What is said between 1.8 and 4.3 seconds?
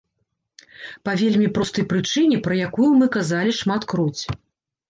прычыне, пра якую мы казалі шматкроць.